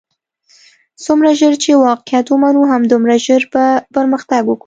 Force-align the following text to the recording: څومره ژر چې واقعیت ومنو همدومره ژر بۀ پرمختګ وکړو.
څومره 1.03 1.29
ژر 1.39 1.53
چې 1.63 1.81
واقعیت 1.87 2.25
ومنو 2.29 2.61
همدومره 2.71 3.15
ژر 3.25 3.43
بۀ 3.53 3.65
پرمختګ 3.95 4.41
وکړو. 4.47 4.59